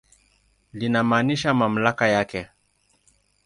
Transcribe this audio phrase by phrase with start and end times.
[0.73, 2.47] Linamaanisha mamlaka yake.